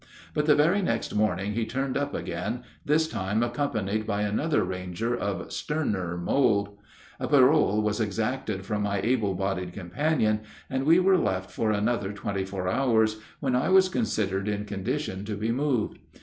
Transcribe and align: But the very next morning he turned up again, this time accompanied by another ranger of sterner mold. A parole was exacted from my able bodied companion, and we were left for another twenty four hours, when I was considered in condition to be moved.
But 0.33 0.47
the 0.47 0.55
very 0.55 0.81
next 0.81 1.13
morning 1.13 1.53
he 1.53 1.63
turned 1.63 1.95
up 1.95 2.15
again, 2.15 2.63
this 2.83 3.07
time 3.07 3.43
accompanied 3.43 4.07
by 4.07 4.23
another 4.23 4.63
ranger 4.63 5.15
of 5.15 5.51
sterner 5.53 6.17
mold. 6.17 6.75
A 7.19 7.27
parole 7.27 7.83
was 7.83 7.99
exacted 8.01 8.65
from 8.65 8.81
my 8.81 8.99
able 9.03 9.35
bodied 9.35 9.73
companion, 9.73 10.39
and 10.71 10.85
we 10.85 10.97
were 10.99 11.19
left 11.19 11.51
for 11.51 11.69
another 11.71 12.13
twenty 12.13 12.45
four 12.45 12.67
hours, 12.67 13.17
when 13.41 13.55
I 13.55 13.69
was 13.69 13.89
considered 13.89 14.47
in 14.47 14.65
condition 14.65 15.23
to 15.25 15.37
be 15.37 15.51
moved. 15.51 15.99